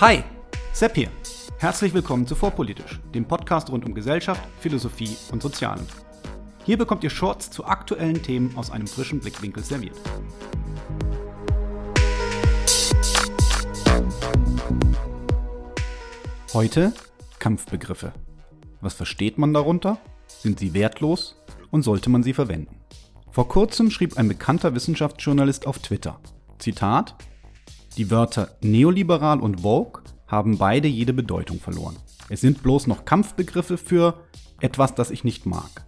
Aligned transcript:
Hi, 0.00 0.22
Sepp 0.72 0.94
hier. 0.94 1.10
Herzlich 1.58 1.92
willkommen 1.92 2.24
zu 2.24 2.36
Vorpolitisch, 2.36 3.00
dem 3.12 3.24
Podcast 3.24 3.68
rund 3.68 3.84
um 3.84 3.94
Gesellschaft, 3.94 4.40
Philosophie 4.60 5.16
und 5.32 5.42
Sozialen. 5.42 5.84
Hier 6.64 6.78
bekommt 6.78 7.02
ihr 7.02 7.10
Shorts 7.10 7.50
zu 7.50 7.64
aktuellen 7.64 8.22
Themen 8.22 8.56
aus 8.56 8.70
einem 8.70 8.86
frischen 8.86 9.18
Blickwinkel 9.18 9.64
serviert. 9.64 9.96
Heute 16.54 16.92
Kampfbegriffe. 17.40 18.12
Was 18.80 18.94
versteht 18.94 19.36
man 19.36 19.52
darunter? 19.52 19.98
Sind 20.28 20.60
sie 20.60 20.74
wertlos 20.74 21.34
und 21.72 21.82
sollte 21.82 22.08
man 22.08 22.22
sie 22.22 22.34
verwenden? 22.34 22.76
Vor 23.32 23.48
kurzem 23.48 23.90
schrieb 23.90 24.16
ein 24.16 24.28
bekannter 24.28 24.76
Wissenschaftsjournalist 24.76 25.66
auf 25.66 25.80
Twitter, 25.80 26.20
Zitat, 26.60 27.16
die 27.98 28.10
Wörter 28.12 28.56
neoliberal 28.62 29.40
und 29.40 29.62
Vogue 29.62 30.02
haben 30.28 30.56
beide 30.56 30.86
jede 30.86 31.12
Bedeutung 31.12 31.58
verloren. 31.58 31.96
Es 32.28 32.40
sind 32.40 32.62
bloß 32.62 32.86
noch 32.86 33.04
Kampfbegriffe 33.04 33.76
für 33.76 34.24
etwas, 34.60 34.94
das 34.94 35.10
ich 35.10 35.24
nicht 35.24 35.46
mag. 35.46 35.84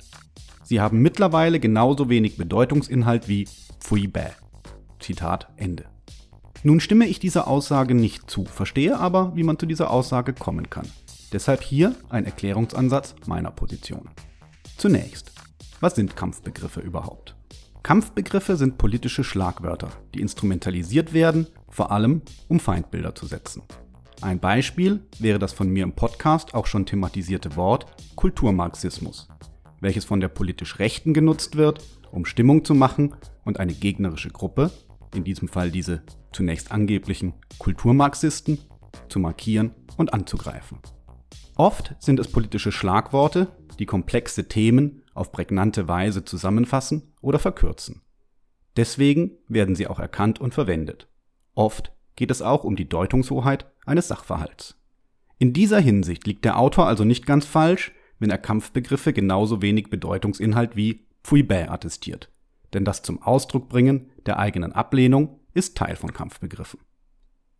Sie 0.64 0.80
haben 0.80 1.00
mittlerweile 1.00 1.60
genauso 1.60 2.08
wenig 2.08 2.36
Bedeutungsinhalt 2.36 3.28
wie 3.28 3.48
Pfui 3.80 4.08
bäh. 4.08 4.30
Zitat 4.98 5.48
Ende. 5.56 5.84
Nun 6.62 6.80
stimme 6.80 7.06
ich 7.06 7.20
dieser 7.20 7.46
Aussage 7.46 7.94
nicht 7.94 8.28
zu, 8.28 8.44
verstehe 8.44 8.98
aber, 8.98 9.34
wie 9.34 9.44
man 9.44 9.58
zu 9.58 9.66
dieser 9.66 9.90
Aussage 9.90 10.32
kommen 10.32 10.68
kann. 10.68 10.86
Deshalb 11.32 11.62
hier 11.62 11.94
ein 12.08 12.26
Erklärungsansatz 12.26 13.14
meiner 13.26 13.50
Position. 13.50 14.10
Zunächst, 14.76 15.32
was 15.80 15.94
sind 15.94 16.16
Kampfbegriffe 16.16 16.80
überhaupt? 16.80 17.36
Kampfbegriffe 17.82 18.56
sind 18.56 18.78
politische 18.78 19.24
Schlagwörter, 19.24 19.88
die 20.14 20.20
instrumentalisiert 20.20 21.12
werden, 21.12 21.46
vor 21.68 21.90
allem 21.90 22.22
um 22.48 22.60
Feindbilder 22.60 23.14
zu 23.14 23.26
setzen. 23.26 23.62
Ein 24.20 24.38
Beispiel 24.38 25.00
wäre 25.18 25.38
das 25.38 25.54
von 25.54 25.70
mir 25.70 25.82
im 25.82 25.94
Podcast 25.94 26.54
auch 26.54 26.66
schon 26.66 26.84
thematisierte 26.84 27.56
Wort 27.56 27.86
Kulturmarxismus, 28.16 29.28
welches 29.80 30.04
von 30.04 30.20
der 30.20 30.28
politisch 30.28 30.78
Rechten 30.78 31.14
genutzt 31.14 31.56
wird, 31.56 31.82
um 32.12 32.26
Stimmung 32.26 32.64
zu 32.64 32.74
machen 32.74 33.14
und 33.44 33.58
eine 33.58 33.72
gegnerische 33.72 34.28
Gruppe, 34.28 34.70
in 35.14 35.24
diesem 35.24 35.48
Fall 35.48 35.70
diese 35.70 36.02
zunächst 36.32 36.70
angeblichen 36.70 37.32
Kulturmarxisten, 37.58 38.58
zu 39.08 39.20
markieren 39.20 39.72
und 39.96 40.12
anzugreifen. 40.12 40.78
Oft 41.56 41.94
sind 41.98 42.20
es 42.20 42.28
politische 42.28 42.72
Schlagworte, 42.72 43.48
die 43.78 43.86
komplexe 43.86 44.48
Themen 44.48 45.02
auf 45.14 45.32
prägnante 45.32 45.88
Weise 45.88 46.24
zusammenfassen 46.24 47.09
oder 47.20 47.38
verkürzen. 47.38 48.02
Deswegen 48.76 49.32
werden 49.48 49.74
sie 49.74 49.86
auch 49.86 49.98
erkannt 49.98 50.40
und 50.40 50.54
verwendet. 50.54 51.08
Oft 51.54 51.92
geht 52.16 52.30
es 52.30 52.42
auch 52.42 52.64
um 52.64 52.76
die 52.76 52.88
Deutungshoheit 52.88 53.66
eines 53.84 54.08
Sachverhalts. 54.08 54.76
In 55.38 55.52
dieser 55.52 55.80
Hinsicht 55.80 56.26
liegt 56.26 56.44
der 56.44 56.58
Autor 56.58 56.86
also 56.86 57.04
nicht 57.04 57.26
ganz 57.26 57.46
falsch, 57.46 57.92
wenn 58.18 58.30
er 58.30 58.38
Kampfbegriffe 58.38 59.12
genauso 59.12 59.62
wenig 59.62 59.88
Bedeutungsinhalt 59.88 60.76
wie 60.76 61.06
Pfui 61.24 61.42
bäh 61.42 61.68
attestiert. 61.68 62.30
Denn 62.72 62.84
das 62.84 63.02
zum 63.02 63.22
Ausdruck 63.22 63.68
bringen 63.68 64.10
der 64.26 64.38
eigenen 64.38 64.72
Ablehnung 64.72 65.40
ist 65.54 65.76
Teil 65.76 65.96
von 65.96 66.12
Kampfbegriffen. 66.12 66.80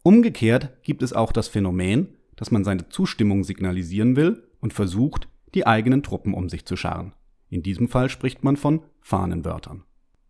Umgekehrt 0.03 0.83
gibt 0.83 1.03
es 1.03 1.12
auch 1.12 1.33
das 1.33 1.48
Phänomen, 1.48 2.16
dass 2.36 2.50
man 2.50 2.64
seine 2.64 2.88
Zustimmung 2.88 3.44
signalisieren 3.44 4.16
will 4.16 4.47
und 4.61 4.72
versucht, 4.72 5.28
die 5.55 5.66
eigenen 5.66 6.03
Truppen 6.03 6.33
um 6.33 6.48
sich 6.48 6.64
zu 6.64 6.77
scharren. 6.77 7.12
In 7.48 7.62
diesem 7.62 7.88
Fall 7.88 8.08
spricht 8.08 8.44
man 8.44 8.56
von 8.56 8.83
Fahnenwörtern. 9.01 9.84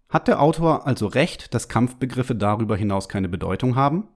Hat 0.08 0.28
der 0.28 0.42
Autor 0.42 0.86
also 0.86 1.06
recht, 1.06 1.54
dass 1.54 1.68
Kampfbegriffe 1.68 2.34
darüber 2.34 2.76
hinaus 2.76 3.08
keine 3.08 3.28
Bedeutung 3.28 3.76
haben? 3.76 4.08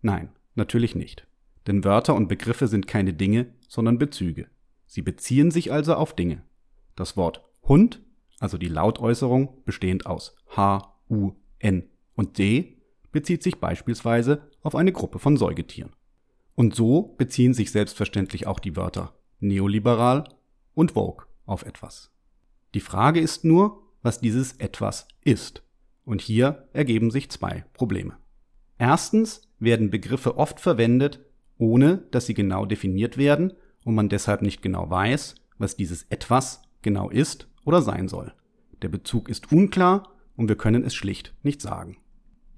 Nein, 0.00 0.30
natürlich 0.54 0.94
nicht. 0.94 1.26
Denn 1.66 1.84
Wörter 1.84 2.14
und 2.14 2.28
Begriffe 2.28 2.68
sind 2.68 2.86
keine 2.86 3.12
Dinge, 3.12 3.52
sondern 3.68 3.98
Bezüge. 3.98 4.48
Sie 4.86 5.02
beziehen 5.02 5.50
sich 5.50 5.72
also 5.72 5.94
auf 5.94 6.14
Dinge. 6.14 6.42
Das 6.94 7.16
Wort 7.16 7.42
Hund, 7.62 8.00
also 8.38 8.56
die 8.56 8.68
Lautäußerung 8.68 9.62
bestehend 9.64 10.06
aus 10.06 10.36
H, 10.56 10.94
U, 11.10 11.32
N 11.58 11.88
und 12.14 12.38
D, 12.38 12.78
bezieht 13.12 13.42
sich 13.42 13.60
beispielsweise 13.60 14.50
auf 14.62 14.74
eine 14.74 14.92
Gruppe 14.92 15.18
von 15.18 15.36
Säugetieren. 15.36 15.92
Und 16.54 16.74
so 16.74 17.14
beziehen 17.18 17.52
sich 17.52 17.70
selbstverständlich 17.70 18.46
auch 18.46 18.60
die 18.60 18.76
Wörter 18.76 19.14
neoliberal 19.40 20.24
und 20.74 20.92
Vogue 20.92 21.26
auf 21.44 21.64
etwas. 21.64 22.10
Die 22.74 22.80
Frage 22.80 23.20
ist 23.20 23.44
nur, 23.44 23.82
was 24.06 24.20
dieses 24.20 24.52
etwas 24.52 25.08
ist. 25.24 25.64
Und 26.04 26.22
hier 26.22 26.68
ergeben 26.72 27.10
sich 27.10 27.28
zwei 27.28 27.64
Probleme. 27.72 28.16
Erstens 28.78 29.42
werden 29.58 29.90
Begriffe 29.90 30.38
oft 30.38 30.60
verwendet, 30.60 31.26
ohne 31.58 32.04
dass 32.12 32.26
sie 32.26 32.34
genau 32.34 32.66
definiert 32.66 33.18
werden 33.18 33.52
und 33.84 33.96
man 33.96 34.08
deshalb 34.08 34.42
nicht 34.42 34.62
genau 34.62 34.88
weiß, 34.88 35.34
was 35.58 35.76
dieses 35.76 36.04
etwas 36.04 36.62
genau 36.82 37.10
ist 37.10 37.48
oder 37.64 37.82
sein 37.82 38.06
soll. 38.06 38.32
Der 38.80 38.90
Bezug 38.90 39.28
ist 39.28 39.50
unklar 39.50 40.12
und 40.36 40.48
wir 40.48 40.56
können 40.56 40.84
es 40.84 40.94
schlicht 40.94 41.34
nicht 41.42 41.60
sagen. 41.60 41.96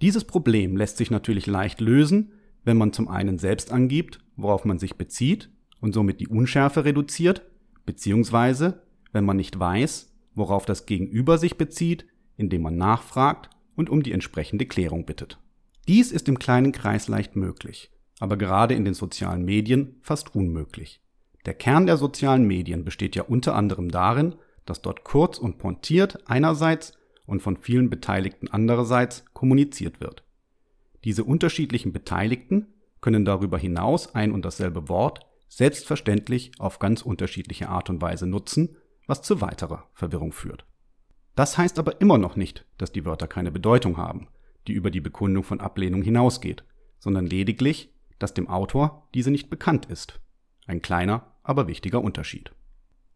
Dieses 0.03 0.25
Problem 0.25 0.77
lässt 0.77 0.99
sich 0.99 1.11
natürlich 1.11 1.47
leicht 1.47 1.81
lösen, 1.81 2.33
wenn 2.65 2.77
man 2.77 2.93
zum 2.93 3.09
einen 3.09 3.39
selbst 3.39 3.73
angibt, 3.73 4.19
worauf 4.37 4.67
man 4.67 4.79
sich 4.79 4.97
bezieht 4.97 5.49
und 5.81 5.95
somit 5.95 6.21
die 6.21 6.29
Unschärfe 6.29 6.85
reduziert, 6.85 7.41
beziehungsweise 7.87 8.83
wenn 9.13 9.25
man 9.25 9.39
nicht 9.39 9.59
weiß, 9.59 10.13
worauf 10.39 10.65
das 10.65 10.87
Gegenüber 10.87 11.39
sich 11.39 11.57
bezieht, 11.59 12.07
indem 12.37 12.63
man 12.63 12.77
nachfragt 12.77 13.51
und 13.77 13.91
um 13.91 14.03
die 14.03 14.13
entsprechende 14.13 14.67
Klärung 14.67 15.05
bittet. 15.05 15.39
Dies 15.87 16.13
ist 16.13 16.29
im 16.29 16.39
kleinen 16.39 16.73
Kreis 16.73 17.09
leicht 17.09 17.37
möglich, 17.37 17.91
aber 18.21 18.37
gerade 18.37 18.75
in 18.75 18.85
den 18.85 18.95
sozialen 18.95 19.45
Medien 19.45 19.97
fast 20.03 20.35
unmöglich. 20.35 21.01
Der 21.47 21.55
Kern 21.55 21.87
der 21.87 21.97
sozialen 21.97 22.47
Medien 22.47 22.85
besteht 22.85 23.17
ja 23.17 23.23
unter 23.23 23.55
anderem 23.55 23.91
darin, 23.91 24.35
dass 24.67 24.83
dort 24.83 25.05
kurz 25.05 25.39
und 25.39 25.59
pointiert 25.59 26.29
einerseits 26.29 26.93
und 27.27 27.41
von 27.41 27.57
vielen 27.57 27.91
Beteiligten 27.91 28.49
andererseits 28.49 29.25
kommuniziert 29.33 30.01
wird. 30.01 30.25
Diese 31.05 31.25
unterschiedlichen 31.25 31.93
Beteiligten 31.93 32.67
können 33.01 33.25
darüber 33.25 33.59
hinaus 33.59 34.15
ein 34.15 34.33
und 34.33 34.45
dasselbe 34.45 34.89
Wort 34.89 35.21
selbstverständlich 35.49 36.53
auf 36.59 36.79
ganz 36.79 37.03
unterschiedliche 37.03 37.69
Art 37.69 37.89
und 37.89 38.03
Weise 38.03 38.27
nutzen, 38.27 38.77
was 39.09 39.23
zu 39.23 39.41
weiterer 39.41 39.89
Verwirrung 39.93 40.31
führt. 40.31 40.65
Das 41.35 41.59
heißt 41.59 41.81
aber 41.81 42.01
immer 42.01 42.19
noch 42.19 42.37
nicht, 42.37 42.65
dass 42.79 42.93
die 42.93 43.05
Wörter 43.05 43.27
keine 43.27 43.51
Bedeutung 43.51 43.97
haben, 43.97 44.29
die 44.69 44.73
über 44.75 44.93
die 44.93 45.01
Bekundung 45.01 45.43
von 45.43 45.59
Ablehnung 45.59 46.03
hinausgeht, 46.03 46.63
sondern 47.01 47.27
lediglich, 47.27 47.93
dass 48.21 48.35
dem 48.35 48.49
Autor 48.49 49.09
diese 49.15 49.33
nicht 49.33 49.51
bekannt 49.51 49.87
ist. 49.87 50.21
Ein 50.69 50.81
kleiner, 50.81 51.35
aber 51.43 51.67
wichtiger 51.67 52.01
Unterschied. 52.01 52.53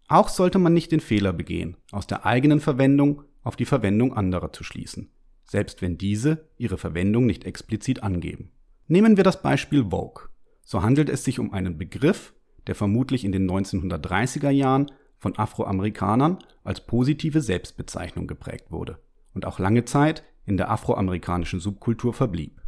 Auch 0.09 0.29
sollte 0.29 0.59
man 0.59 0.75
nicht 0.75 0.91
den 0.91 1.01
Fehler 1.01 1.33
begehen, 1.33 1.77
aus 1.93 2.09
der 2.09 2.27
eigenen 2.27 2.59
Verwendung 2.59 3.23
auf 3.45 3.55
die 3.55 3.65
Verwendung 3.65 4.13
anderer 4.13 4.53
zu 4.53 4.65
schließen, 4.65 5.11
selbst 5.45 5.81
wenn 5.81 5.97
diese 5.97 6.49
ihre 6.59 6.79
Verwendung 6.79 7.27
nicht 7.27 7.45
explizit 7.45 8.03
angeben. 8.03 8.51
Nehmen 8.89 9.17
wir 9.17 9.25
das 9.25 9.43
Beispiel 9.43 9.91
Vogue 9.91 10.33
so 10.65 10.83
handelt 10.83 11.09
es 11.09 11.25
sich 11.25 11.39
um 11.39 11.53
einen 11.53 11.77
Begriff, 11.77 12.35
der 12.67 12.75
vermutlich 12.75 13.25
in 13.25 13.33
den 13.33 13.51
1930er 13.51 14.51
Jahren 14.51 14.91
von 15.23 15.39
Afroamerikanern 15.39 16.39
als 16.65 16.85
positive 16.85 17.41
Selbstbezeichnung 17.41 18.27
geprägt 18.27 18.73
wurde 18.73 18.99
und 19.35 19.47
auch 19.47 19.61
lange 19.61 19.85
Zeit 19.85 20.25
in 20.45 20.57
der 20.57 20.69
afroamerikanischen 20.69 21.61
Subkultur 21.61 22.13
verblieb. 22.13 22.61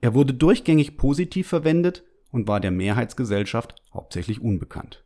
Er 0.00 0.14
wurde 0.14 0.32
durchgängig 0.32 0.96
positiv 0.96 1.48
verwendet 1.48 2.02
und 2.30 2.48
war 2.48 2.60
der 2.60 2.70
Mehrheitsgesellschaft 2.70 3.74
hauptsächlich 3.92 4.40
unbekannt. 4.40 5.04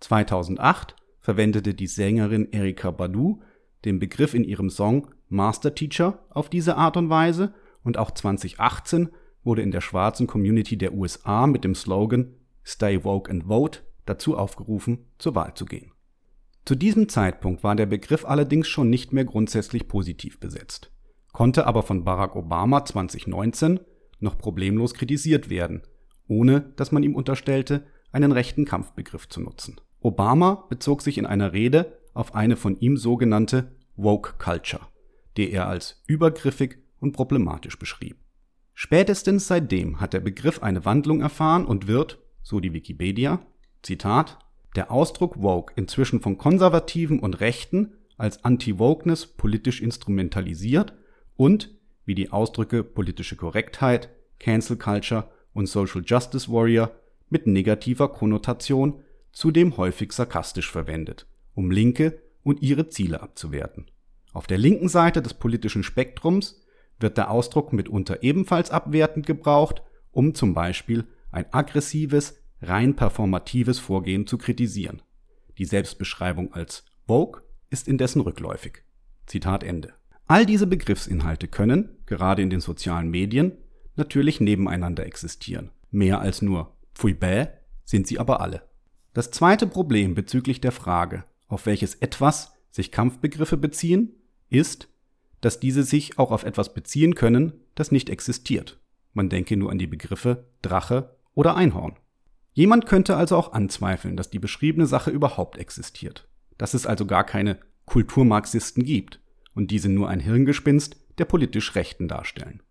2008 0.00 0.96
verwendete 1.20 1.72
die 1.72 1.86
Sängerin 1.86 2.50
Erika 2.50 2.90
Badu 2.90 3.40
den 3.84 4.00
Begriff 4.00 4.34
in 4.34 4.42
ihrem 4.42 4.70
Song 4.70 5.14
Master 5.28 5.74
Teacher 5.74 6.24
auf 6.30 6.48
diese 6.50 6.76
Art 6.76 6.96
und 6.96 7.10
Weise 7.10 7.54
und 7.84 7.96
auch 7.96 8.10
2018 8.10 9.10
wurde 9.44 9.62
in 9.62 9.70
der 9.70 9.80
schwarzen 9.80 10.26
Community 10.26 10.76
der 10.76 10.94
USA 10.94 11.46
mit 11.46 11.62
dem 11.62 11.76
Slogan 11.76 12.34
Stay 12.64 13.04
Woke 13.04 13.30
and 13.30 13.44
Vote 13.44 13.80
dazu 14.04 14.36
aufgerufen, 14.36 15.06
zur 15.18 15.34
Wahl 15.34 15.54
zu 15.54 15.64
gehen. 15.64 15.93
Zu 16.64 16.76
diesem 16.76 17.10
Zeitpunkt 17.10 17.62
war 17.62 17.76
der 17.76 17.84
Begriff 17.84 18.24
allerdings 18.24 18.68
schon 18.68 18.88
nicht 18.88 19.12
mehr 19.12 19.26
grundsätzlich 19.26 19.86
positiv 19.86 20.40
besetzt, 20.40 20.90
konnte 21.32 21.66
aber 21.66 21.82
von 21.82 22.04
Barack 22.04 22.36
Obama 22.36 22.84
2019 22.84 23.80
noch 24.20 24.38
problemlos 24.38 24.94
kritisiert 24.94 25.50
werden, 25.50 25.82
ohne 26.26 26.72
dass 26.76 26.90
man 26.90 27.02
ihm 27.02 27.14
unterstellte, 27.14 27.84
einen 28.12 28.32
rechten 28.32 28.64
Kampfbegriff 28.64 29.28
zu 29.28 29.42
nutzen. 29.42 29.78
Obama 30.00 30.66
bezog 30.70 31.02
sich 31.02 31.18
in 31.18 31.26
einer 31.26 31.52
Rede 31.52 31.98
auf 32.14 32.34
eine 32.34 32.56
von 32.56 32.76
ihm 32.76 32.96
sogenannte 32.96 33.76
Woke 33.96 34.34
Culture, 34.38 34.86
die 35.36 35.50
er 35.50 35.68
als 35.68 36.02
übergriffig 36.06 36.78
und 36.98 37.12
problematisch 37.12 37.78
beschrieb. 37.78 38.16
Spätestens 38.72 39.46
seitdem 39.46 40.00
hat 40.00 40.14
der 40.14 40.20
Begriff 40.20 40.62
eine 40.62 40.84
Wandlung 40.86 41.20
erfahren 41.20 41.66
und 41.66 41.86
wird, 41.86 42.22
so 42.42 42.60
die 42.60 42.72
Wikipedia, 42.72 43.40
Zitat, 43.82 44.38
der 44.74 44.90
Ausdruck 44.90 45.40
Woke 45.40 45.72
inzwischen 45.76 46.20
von 46.20 46.38
Konservativen 46.38 47.20
und 47.20 47.40
Rechten 47.40 47.94
als 48.16 48.44
Anti-Wokeness 48.44 49.26
politisch 49.26 49.80
instrumentalisiert 49.80 50.94
und, 51.36 51.70
wie 52.04 52.14
die 52.14 52.30
Ausdrücke 52.30 52.84
politische 52.84 53.36
Korrektheit, 53.36 54.10
Cancel 54.38 54.76
Culture 54.76 55.30
und 55.52 55.66
Social 55.66 56.02
Justice 56.04 56.50
Warrior 56.50 56.90
mit 57.30 57.46
negativer 57.46 58.08
Konnotation 58.08 59.00
zudem 59.32 59.76
häufig 59.76 60.12
sarkastisch 60.12 60.70
verwendet, 60.70 61.26
um 61.54 61.70
Linke 61.70 62.20
und 62.42 62.62
ihre 62.62 62.88
Ziele 62.88 63.20
abzuwerten. 63.20 63.86
Auf 64.32 64.46
der 64.46 64.58
linken 64.58 64.88
Seite 64.88 65.22
des 65.22 65.34
politischen 65.34 65.82
Spektrums 65.82 66.60
wird 67.00 67.16
der 67.16 67.30
Ausdruck 67.30 67.72
mitunter 67.72 68.22
ebenfalls 68.22 68.70
abwertend 68.70 69.26
gebraucht, 69.26 69.82
um 70.12 70.34
zum 70.34 70.54
Beispiel 70.54 71.04
ein 71.30 71.46
aggressives, 71.52 72.43
rein 72.68 72.96
performatives 72.96 73.78
Vorgehen 73.78 74.26
zu 74.26 74.38
kritisieren. 74.38 75.02
Die 75.58 75.64
Selbstbeschreibung 75.64 76.52
als 76.52 76.84
Vogue 77.06 77.42
ist 77.70 77.88
indessen 77.88 78.20
rückläufig. 78.20 78.82
Zitat 79.26 79.62
Ende. 79.62 79.94
All 80.26 80.46
diese 80.46 80.66
Begriffsinhalte 80.66 81.48
können, 81.48 81.90
gerade 82.06 82.42
in 82.42 82.50
den 82.50 82.60
sozialen 82.60 83.10
Medien, 83.10 83.52
natürlich 83.96 84.40
nebeneinander 84.40 85.06
existieren. 85.06 85.70
Mehr 85.90 86.20
als 86.20 86.42
nur 86.42 86.76
Pfui 86.94 87.14
bäh 87.14 87.46
sind 87.84 88.06
sie 88.06 88.18
aber 88.18 88.40
alle. 88.40 88.62
Das 89.12 89.30
zweite 89.30 89.66
Problem 89.66 90.14
bezüglich 90.14 90.60
der 90.60 90.72
Frage, 90.72 91.24
auf 91.46 91.66
welches 91.66 91.94
etwas 91.96 92.52
sich 92.70 92.90
Kampfbegriffe 92.90 93.56
beziehen, 93.56 94.12
ist, 94.48 94.88
dass 95.40 95.60
diese 95.60 95.82
sich 95.82 96.18
auch 96.18 96.32
auf 96.32 96.44
etwas 96.44 96.74
beziehen 96.74 97.14
können, 97.14 97.52
das 97.74 97.92
nicht 97.92 98.08
existiert. 98.08 98.80
Man 99.12 99.28
denke 99.28 99.56
nur 99.56 99.70
an 99.70 99.78
die 99.78 99.86
Begriffe 99.86 100.46
Drache 100.62 101.16
oder 101.34 101.54
Einhorn. 101.54 101.96
Jemand 102.54 102.86
könnte 102.86 103.16
also 103.16 103.36
auch 103.36 103.52
anzweifeln, 103.52 104.16
dass 104.16 104.30
die 104.30 104.38
beschriebene 104.38 104.86
Sache 104.86 105.10
überhaupt 105.10 105.58
existiert, 105.58 106.28
dass 106.56 106.72
es 106.72 106.86
also 106.86 107.04
gar 107.04 107.24
keine 107.24 107.58
Kulturmarxisten 107.84 108.84
gibt 108.84 109.20
und 109.54 109.72
diese 109.72 109.88
nur 109.88 110.08
ein 110.08 110.20
Hirngespinst 110.20 110.96
der 111.18 111.24
politisch 111.24 111.74
Rechten 111.74 112.06
darstellen. 112.06 112.62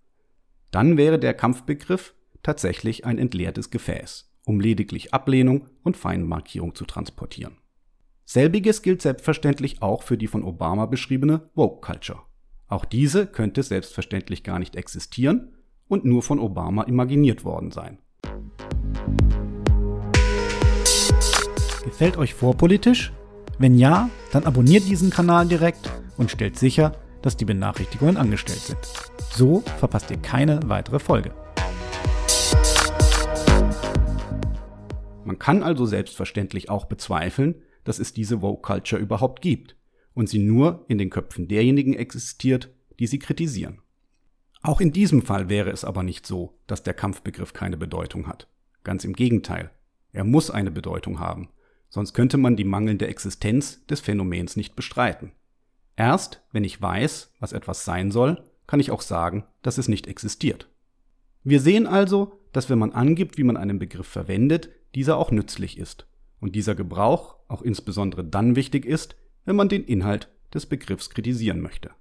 Dann 0.72 0.96
wäre 0.96 1.20
der 1.20 1.34
Kampfbegriff 1.34 2.16
tatsächlich 2.44 3.06
ein 3.06 3.18
entleertes 3.18 3.72
Gefäß, 3.72 4.34
um 4.46 4.62
lediglich 4.62 5.14
Ablehnung 5.14 5.68
und 5.84 5.98
Feindmarkierung 5.98 6.76
zu 6.76 6.86
transportieren. 6.86 7.58
Selbiges 8.24 8.84
gilt 8.84 9.02
selbstverständlich 9.02 9.82
auch 9.82 10.04
für 10.04 10.18
die 10.18 10.28
von 10.28 10.44
Obama 10.44 10.86
beschriebene 10.86 11.50
Woke 11.56 11.82
Culture. 11.82 12.22
Auch 12.68 12.86
diese 12.86 13.28
könnte 13.28 13.62
selbstverständlich 13.62 14.44
gar 14.46 14.60
nicht 14.60 14.78
existieren 14.78 15.58
und 15.90 16.06
nur 16.06 16.24
von 16.24 16.40
Obama 16.40 16.84
imaginiert 16.84 17.44
worden 17.44 17.72
sein. 17.72 18.00
Gefällt 22.04 22.18
euch 22.18 22.34
vorpolitisch? 22.34 23.14
Wenn 23.60 23.76
ja, 23.76 24.10
dann 24.34 24.44
abonniert 24.44 24.84
diesen 24.90 25.10
Kanal 25.10 25.48
direkt 25.48 25.90
und 26.18 26.30
stellt 26.30 26.60
sicher, 26.60 26.98
dass 27.22 27.38
die 27.38 27.46
Benachrichtigungen 27.46 28.18
angestellt 28.18 28.60
sind. 28.60 28.78
So 29.32 29.62
verpasst 29.78 30.12
ihr 30.12 30.18
keine 30.18 30.60
weitere 30.66 31.00
Folge. 31.00 31.32
Man 35.24 35.40
kann 35.40 35.64
also 35.64 35.86
selbstverständlich 35.86 36.70
auch 36.70 36.88
bezweifeln, 36.88 37.62
dass 37.86 38.00
es 38.00 38.12
diese 38.12 38.42
Woke 38.42 38.64
Culture 38.64 39.02
überhaupt 39.02 39.42
gibt 39.42 39.78
und 40.14 40.28
sie 40.28 40.40
nur 40.40 40.84
in 40.90 40.98
den 40.98 41.10
Köpfen 41.10 41.48
derjenigen 41.48 41.94
existiert, 41.94 42.70
die 43.00 43.08
sie 43.08 43.20
kritisieren. 43.20 43.80
Auch 44.62 44.82
in 44.82 44.92
diesem 44.92 45.22
Fall 45.22 45.48
wäre 45.48 45.70
es 45.70 45.86
aber 45.86 46.04
nicht 46.04 46.28
so, 46.28 46.60
dass 46.68 46.84
der 46.84 46.96
Kampfbegriff 46.96 47.54
keine 47.54 47.78
Bedeutung 47.78 48.28
hat. 48.28 48.50
Ganz 48.84 49.06
im 49.06 49.14
Gegenteil. 49.14 49.72
Er 50.12 50.26
muss 50.26 50.52
eine 50.52 50.70
Bedeutung 50.70 51.22
haben, 51.22 51.48
sonst 51.94 52.14
könnte 52.14 52.38
man 52.38 52.56
die 52.56 52.64
mangelnde 52.64 53.06
Existenz 53.06 53.86
des 53.86 54.00
Phänomens 54.00 54.56
nicht 54.56 54.76
bestreiten. 54.76 55.32
Erst 55.96 56.42
wenn 56.52 56.64
ich 56.64 56.82
weiß, 56.82 57.36
was 57.40 57.54
etwas 57.54 57.86
sein 57.86 58.10
soll, 58.10 58.44
kann 58.66 58.80
ich 58.80 58.90
auch 58.90 59.02
sagen, 59.02 59.44
dass 59.62 59.78
es 59.78 59.88
nicht 59.88 60.08
existiert. 60.08 60.68
Wir 61.44 61.62
sehen 61.62 61.86
also, 61.86 62.40
dass 62.52 62.68
wenn 62.72 62.80
man 62.80 62.94
angibt, 62.94 63.38
wie 63.38 63.44
man 63.44 63.58
einen 63.58 63.78
Begriff 63.78 64.08
verwendet, 64.08 64.72
dieser 64.96 65.18
auch 65.18 65.30
nützlich 65.30 65.78
ist 65.78 66.08
und 66.40 66.56
dieser 66.56 66.74
Gebrauch 66.74 67.36
auch 67.48 67.62
insbesondere 67.62 68.24
dann 68.24 68.56
wichtig 68.56 68.88
ist, 68.88 69.16
wenn 69.46 69.56
man 69.56 69.70
den 69.70 69.84
Inhalt 69.84 70.30
des 70.52 70.66
Begriffs 70.66 71.12
kritisieren 71.12 71.62
möchte. 71.62 71.92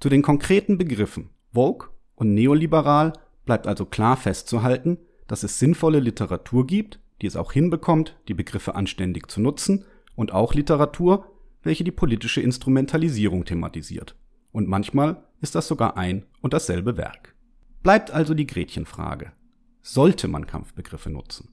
Zu 0.00 0.08
den 0.08 0.22
konkreten 0.22 0.78
Begriffen 0.78 1.28
Vogue 1.52 1.88
und 2.14 2.32
neoliberal 2.32 3.12
bleibt 3.44 3.66
also 3.66 3.84
klar 3.84 4.16
festzuhalten, 4.16 4.96
dass 5.26 5.42
es 5.42 5.58
sinnvolle 5.58 6.00
Literatur 6.00 6.66
gibt, 6.66 6.98
die 7.20 7.26
es 7.26 7.36
auch 7.36 7.52
hinbekommt, 7.52 8.16
die 8.28 8.34
Begriffe 8.34 8.74
anständig 8.74 9.30
zu 9.30 9.40
nutzen, 9.40 9.84
und 10.14 10.32
auch 10.32 10.54
Literatur, 10.54 11.30
welche 11.62 11.84
die 11.84 11.92
politische 11.92 12.40
Instrumentalisierung 12.40 13.44
thematisiert. 13.44 14.16
Und 14.50 14.68
manchmal 14.68 15.22
ist 15.40 15.54
das 15.54 15.68
sogar 15.68 15.96
ein 15.96 16.26
und 16.40 16.54
dasselbe 16.54 16.96
Werk. 16.96 17.34
Bleibt 17.82 18.10
also 18.10 18.34
die 18.34 18.46
Gretchenfrage. 18.46 19.32
Sollte 19.80 20.26
man 20.26 20.46
Kampfbegriffe 20.46 21.10
nutzen? 21.10 21.50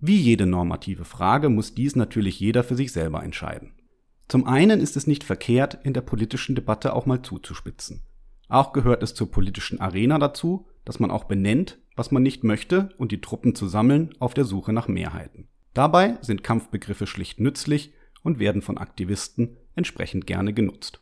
Wie 0.00 0.16
jede 0.16 0.46
normative 0.46 1.04
Frage 1.04 1.48
muss 1.48 1.74
dies 1.74 1.96
natürlich 1.96 2.40
jeder 2.40 2.64
für 2.64 2.76
sich 2.76 2.92
selber 2.92 3.22
entscheiden. 3.22 3.72
Zum 4.28 4.46
einen 4.46 4.80
ist 4.80 4.96
es 4.96 5.06
nicht 5.06 5.24
verkehrt, 5.24 5.78
in 5.82 5.92
der 5.92 6.02
politischen 6.02 6.54
Debatte 6.54 6.94
auch 6.94 7.06
mal 7.06 7.22
zuzuspitzen. 7.22 8.02
Auch 8.48 8.72
gehört 8.72 9.02
es 9.02 9.14
zur 9.14 9.30
politischen 9.30 9.80
Arena 9.80 10.18
dazu, 10.18 10.66
dass 10.84 11.00
man 11.00 11.10
auch 11.10 11.24
benennt, 11.24 11.78
was 11.98 12.10
man 12.10 12.22
nicht 12.22 12.44
möchte 12.44 12.90
und 12.96 13.12
die 13.12 13.20
Truppen 13.20 13.54
zu 13.54 13.66
sammeln 13.66 14.10
auf 14.20 14.32
der 14.32 14.44
Suche 14.44 14.72
nach 14.72 14.88
Mehrheiten. 14.88 15.48
Dabei 15.74 16.18
sind 16.22 16.42
Kampfbegriffe 16.42 17.06
schlicht 17.06 17.40
nützlich 17.40 17.92
und 18.22 18.38
werden 18.38 18.62
von 18.62 18.78
Aktivisten 18.78 19.56
entsprechend 19.74 20.26
gerne 20.26 20.52
genutzt. 20.52 21.00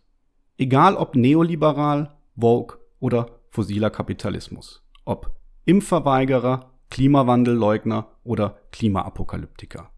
Egal 0.59 0.97
ob 0.97 1.15
neoliberal, 1.15 2.17
Vogue 2.39 2.79
oder 2.99 3.41
fossiler 3.51 3.91
Kapitalismus, 3.91 4.83
ob 5.05 5.37
Impfverweigerer, 5.65 6.73
Klimawandelleugner 6.91 8.09
oder 8.25 8.59
Klimaapokalyptiker. 8.73 9.91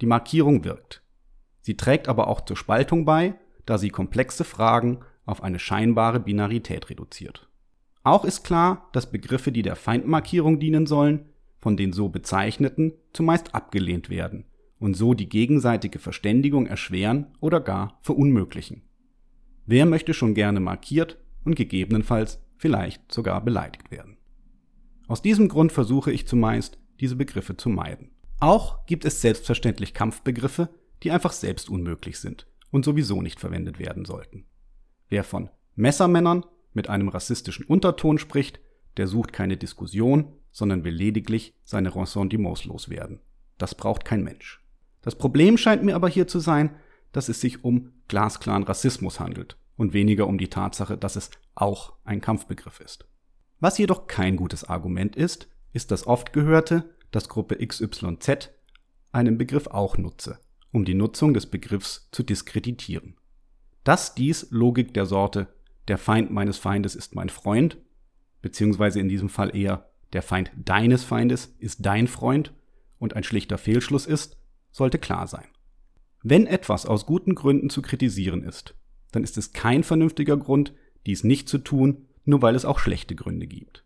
Die 0.00 0.06
Markierung 0.06 0.64
wirkt. 0.64 1.02
Sie 1.60 1.76
trägt 1.76 2.08
aber 2.08 2.28
auch 2.28 2.44
zur 2.44 2.56
Spaltung 2.56 3.04
bei, 3.04 3.34
da 3.64 3.78
sie 3.78 3.90
komplexe 3.90 4.44
Fragen 4.44 5.00
auf 5.24 5.42
eine 5.42 5.58
scheinbare 5.58 6.20
Binarität 6.20 6.90
reduziert. 6.90 7.48
Auch 8.06 8.24
ist 8.24 8.44
klar, 8.44 8.88
dass 8.92 9.10
Begriffe, 9.10 9.50
die 9.50 9.62
der 9.62 9.74
Feindmarkierung 9.74 10.60
dienen 10.60 10.86
sollen, 10.86 11.28
von 11.58 11.76
den 11.76 11.92
so 11.92 12.08
bezeichneten 12.08 12.92
zumeist 13.12 13.52
abgelehnt 13.52 14.10
werden 14.10 14.44
und 14.78 14.94
so 14.94 15.12
die 15.12 15.28
gegenseitige 15.28 15.98
Verständigung 15.98 16.68
erschweren 16.68 17.26
oder 17.40 17.58
gar 17.58 17.98
verunmöglichen. 18.02 18.82
Wer 19.64 19.86
möchte 19.86 20.14
schon 20.14 20.34
gerne 20.34 20.60
markiert 20.60 21.18
und 21.44 21.56
gegebenenfalls 21.56 22.38
vielleicht 22.58 23.12
sogar 23.12 23.40
beleidigt 23.40 23.90
werden? 23.90 24.18
Aus 25.08 25.20
diesem 25.20 25.48
Grund 25.48 25.72
versuche 25.72 26.12
ich 26.12 26.28
zumeist, 26.28 26.78
diese 27.00 27.16
Begriffe 27.16 27.56
zu 27.56 27.68
meiden. 27.70 28.12
Auch 28.38 28.86
gibt 28.86 29.04
es 29.04 29.20
selbstverständlich 29.20 29.94
Kampfbegriffe, 29.94 30.68
die 31.02 31.10
einfach 31.10 31.32
selbst 31.32 31.68
unmöglich 31.68 32.20
sind 32.20 32.46
und 32.70 32.84
sowieso 32.84 33.20
nicht 33.20 33.40
verwendet 33.40 33.80
werden 33.80 34.04
sollten. 34.04 34.44
Wer 35.08 35.24
von 35.24 35.50
Messermännern 35.74 36.44
mit 36.76 36.88
einem 36.88 37.08
rassistischen 37.08 37.64
Unterton 37.66 38.18
spricht, 38.18 38.60
der 38.96 39.08
sucht 39.08 39.32
keine 39.32 39.56
Diskussion, 39.56 40.32
sondern 40.52 40.84
will 40.84 40.94
lediglich 40.94 41.54
seine 41.64 41.94
Ressentiments 41.94 42.64
loswerden. 42.64 43.20
Das 43.58 43.74
braucht 43.74 44.04
kein 44.04 44.22
Mensch. 44.22 44.62
Das 45.02 45.16
Problem 45.16 45.56
scheint 45.58 45.82
mir 45.82 45.94
aber 45.94 46.08
hier 46.08 46.28
zu 46.28 46.38
sein, 46.38 46.76
dass 47.12 47.28
es 47.28 47.40
sich 47.40 47.64
um 47.64 47.92
glasklaren 48.08 48.62
Rassismus 48.62 49.20
handelt 49.20 49.56
und 49.76 49.92
weniger 49.92 50.26
um 50.26 50.38
die 50.38 50.48
Tatsache, 50.48 50.96
dass 50.96 51.16
es 51.16 51.30
auch 51.54 51.94
ein 52.04 52.20
Kampfbegriff 52.20 52.80
ist. 52.80 53.06
Was 53.58 53.78
jedoch 53.78 54.06
kein 54.06 54.36
gutes 54.36 54.64
Argument 54.64 55.16
ist, 55.16 55.48
ist 55.72 55.90
das 55.90 56.06
oft 56.06 56.32
gehörte, 56.32 56.94
dass 57.10 57.28
Gruppe 57.28 57.56
XYZ 57.66 58.50
einen 59.12 59.38
Begriff 59.38 59.66
auch 59.68 59.96
nutze, 59.96 60.38
um 60.72 60.84
die 60.84 60.94
Nutzung 60.94 61.32
des 61.32 61.46
Begriffs 61.46 62.08
zu 62.12 62.22
diskreditieren. 62.22 63.16
Dass 63.84 64.14
dies 64.14 64.48
Logik 64.50 64.92
der 64.92 65.06
Sorte 65.06 65.48
der 65.88 65.98
Feind 65.98 66.30
meines 66.30 66.58
Feindes 66.58 66.94
ist 66.94 67.14
mein 67.14 67.28
Freund, 67.28 67.78
beziehungsweise 68.42 69.00
in 69.00 69.08
diesem 69.08 69.28
Fall 69.28 69.56
eher 69.56 69.90
der 70.12 70.22
Feind 70.22 70.50
deines 70.56 71.04
Feindes 71.04 71.56
ist 71.58 71.84
dein 71.84 72.06
Freund 72.08 72.52
und 72.98 73.14
ein 73.14 73.24
schlichter 73.24 73.58
Fehlschluss 73.58 74.06
ist, 74.06 74.38
sollte 74.70 74.98
klar 74.98 75.26
sein. 75.26 75.46
Wenn 76.22 76.46
etwas 76.46 76.86
aus 76.86 77.06
guten 77.06 77.34
Gründen 77.34 77.70
zu 77.70 77.82
kritisieren 77.82 78.42
ist, 78.42 78.74
dann 79.12 79.22
ist 79.22 79.36
es 79.38 79.52
kein 79.52 79.84
vernünftiger 79.84 80.36
Grund, 80.36 80.74
dies 81.06 81.24
nicht 81.24 81.48
zu 81.48 81.58
tun, 81.58 82.06
nur 82.24 82.42
weil 82.42 82.54
es 82.54 82.64
auch 82.64 82.78
schlechte 82.78 83.14
Gründe 83.14 83.46
gibt. 83.46 83.84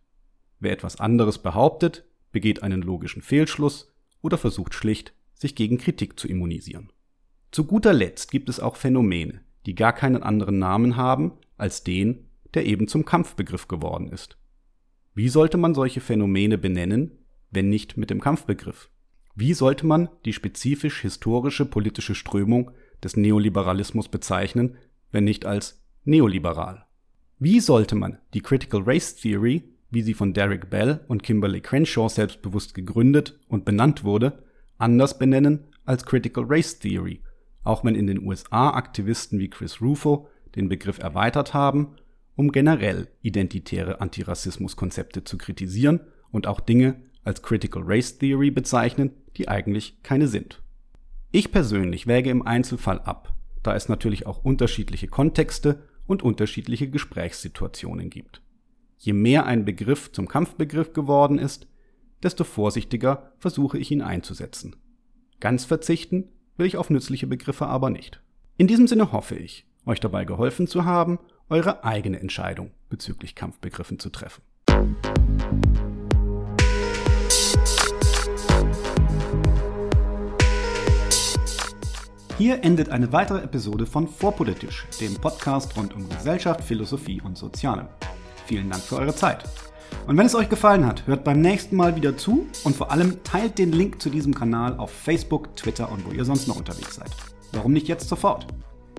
Wer 0.58 0.72
etwas 0.72 0.98
anderes 1.00 1.38
behauptet, 1.38 2.04
begeht 2.32 2.62
einen 2.62 2.82
logischen 2.82 3.22
Fehlschluss 3.22 3.92
oder 4.22 4.38
versucht 4.38 4.74
schlicht, 4.74 5.14
sich 5.34 5.54
gegen 5.54 5.78
Kritik 5.78 6.18
zu 6.18 6.28
immunisieren. 6.28 6.92
Zu 7.50 7.64
guter 7.64 7.92
Letzt 7.92 8.30
gibt 8.30 8.48
es 8.48 8.60
auch 8.60 8.76
Phänomene, 8.76 9.40
die 9.66 9.74
gar 9.74 9.92
keinen 9.92 10.22
anderen 10.22 10.58
Namen 10.58 10.96
haben 10.96 11.32
als 11.60 11.84
den, 11.84 12.26
der 12.54 12.66
eben 12.66 12.88
zum 12.88 13.04
Kampfbegriff 13.04 13.68
geworden 13.68 14.08
ist. 14.08 14.38
Wie 15.14 15.28
sollte 15.28 15.56
man 15.56 15.74
solche 15.74 16.00
Phänomene 16.00 16.58
benennen, 16.58 17.18
wenn 17.50 17.68
nicht 17.68 17.96
mit 17.96 18.10
dem 18.10 18.20
Kampfbegriff? 18.20 18.90
Wie 19.34 19.54
sollte 19.54 19.86
man 19.86 20.08
die 20.24 20.32
spezifisch 20.32 21.00
historische 21.00 21.66
politische 21.66 22.14
Strömung 22.14 22.72
des 23.02 23.16
Neoliberalismus 23.16 24.08
bezeichnen, 24.08 24.76
wenn 25.12 25.24
nicht 25.24 25.46
als 25.46 25.82
neoliberal? 26.04 26.86
Wie 27.38 27.60
sollte 27.60 27.94
man 27.94 28.18
die 28.34 28.42
Critical 28.42 28.82
Race 28.82 29.16
Theory 29.16 29.70
wie 29.90 30.02
sie 30.02 30.14
von 30.14 30.32
Derek 30.32 30.70
Bell 30.70 31.00
und 31.08 31.22
Kimberly 31.22 31.60
Crenshaw 31.60 32.08
selbstbewusst 32.08 32.74
gegründet 32.74 33.38
und 33.48 33.64
benannt 33.64 34.04
wurde, 34.04 34.44
anders 34.78 35.18
benennen 35.18 35.64
als 35.84 36.06
Critical 36.06 36.44
Race 36.46 36.78
Theory, 36.78 37.22
auch 37.64 37.84
wenn 37.84 37.94
in 37.94 38.06
den 38.06 38.24
USA 38.24 38.70
Aktivisten 38.70 39.38
wie 39.38 39.50
Chris 39.50 39.80
Rufo 39.80 40.28
den 40.56 40.68
Begriff 40.68 40.98
erweitert 40.98 41.54
haben, 41.54 41.96
um 42.36 42.52
generell 42.52 43.08
identitäre 43.22 44.00
Antirassismuskonzepte 44.00 45.24
zu 45.24 45.38
kritisieren 45.38 46.00
und 46.30 46.46
auch 46.46 46.60
Dinge 46.60 47.02
als 47.22 47.42
Critical 47.42 47.82
Race 47.84 48.18
Theory 48.18 48.50
bezeichnen, 48.50 49.12
die 49.36 49.48
eigentlich 49.48 50.02
keine 50.02 50.28
sind. 50.28 50.62
Ich 51.32 51.52
persönlich 51.52 52.06
wäge 52.06 52.30
im 52.30 52.46
Einzelfall 52.46 53.00
ab, 53.00 53.34
da 53.62 53.74
es 53.74 53.88
natürlich 53.88 54.26
auch 54.26 54.42
unterschiedliche 54.42 55.06
Kontexte 55.06 55.82
und 56.06 56.22
unterschiedliche 56.22 56.88
Gesprächssituationen 56.90 58.10
gibt. 58.10 58.42
Je 58.98 59.12
mehr 59.12 59.46
ein 59.46 59.64
Begriff 59.64 60.10
zum 60.12 60.28
Kampfbegriff 60.28 60.92
geworden 60.92 61.38
ist, 61.38 61.68
desto 62.22 62.44
vorsichtiger 62.44 63.32
versuche 63.38 63.78
ich 63.78 63.90
ihn 63.90 64.02
einzusetzen. 64.02 64.76
Ganz 65.38 65.64
verzichten 65.64 66.28
will 66.56 66.66
ich 66.66 66.76
auf 66.76 66.90
nützliche 66.90 67.26
Begriffe 67.26 67.66
aber 67.66 67.90
nicht. 67.90 68.20
In 68.56 68.66
diesem 68.66 68.86
Sinne 68.86 69.12
hoffe 69.12 69.36
ich, 69.36 69.66
euch 69.86 70.00
dabei 70.00 70.24
geholfen 70.24 70.66
zu 70.66 70.84
haben, 70.84 71.18
eure 71.48 71.84
eigene 71.84 72.20
Entscheidung 72.20 72.70
bezüglich 72.88 73.34
Kampfbegriffen 73.34 73.98
zu 73.98 74.10
treffen. 74.10 74.42
Hier 82.40 82.64
endet 82.64 82.88
eine 82.88 83.12
weitere 83.12 83.42
Episode 83.42 83.84
von 83.84 84.08
Vorpolitisch, 84.08 84.86
dem 84.98 85.14
Podcast 85.16 85.76
rund 85.76 85.94
um 85.94 86.08
Gesellschaft, 86.08 86.64
Philosophie 86.64 87.20
und 87.20 87.36
Soziale. 87.36 87.88
Vielen 88.46 88.70
Dank 88.70 88.82
für 88.82 88.96
eure 88.96 89.14
Zeit. 89.14 89.44
Und 90.06 90.16
wenn 90.16 90.24
es 90.24 90.34
euch 90.34 90.48
gefallen 90.48 90.86
hat, 90.86 91.06
hört 91.06 91.22
beim 91.22 91.42
nächsten 91.42 91.76
Mal 91.76 91.96
wieder 91.96 92.16
zu 92.16 92.46
und 92.64 92.74
vor 92.74 92.90
allem 92.90 93.22
teilt 93.24 93.58
den 93.58 93.72
Link 93.72 94.00
zu 94.00 94.08
diesem 94.08 94.34
Kanal 94.34 94.78
auf 94.78 94.90
Facebook, 94.90 95.54
Twitter 95.54 95.92
und 95.92 96.06
wo 96.06 96.12
ihr 96.12 96.24
sonst 96.24 96.48
noch 96.48 96.56
unterwegs 96.56 96.94
seid. 96.94 97.10
Warum 97.52 97.72
nicht 97.72 97.88
jetzt 97.88 98.08
sofort? 98.08 98.46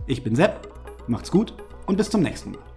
Ich 0.08 0.24
bin 0.24 0.36
Sepp, 0.36 0.68
macht's 1.08 1.32
gut 1.32 1.54
und 1.86 1.98
bis 1.98 2.10
zum 2.10 2.22
nächsten 2.22 2.52
Mal. 2.52 2.71